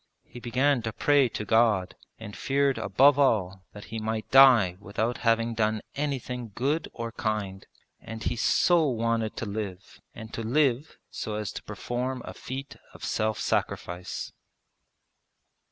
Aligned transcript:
He 0.23 0.39
began 0.39 0.81
to 0.81 0.93
pray 0.93 1.29
to 1.29 1.45
God, 1.45 1.93
and 2.17 2.35
feared 2.35 2.79
above 2.79 3.19
all 3.19 3.65
that 3.73 3.83
he 3.93 3.99
might 3.99 4.31
die 4.31 4.75
without 4.79 5.19
having 5.19 5.53
done 5.53 5.81
anything 5.93 6.51
good 6.55 6.87
or 6.91 7.11
kind; 7.11 7.67
and 7.99 8.23
he 8.23 8.35
so 8.35 8.87
wanted 8.89 9.35
to 9.37 9.45
live, 9.45 10.01
and 10.15 10.33
to 10.33 10.41
live 10.41 10.97
so 11.11 11.35
as 11.35 11.51
to 11.51 11.61
perform 11.61 12.23
a 12.25 12.33
feat 12.33 12.77
of 12.95 13.05
self 13.05 13.39
sacrifice. 13.39 14.31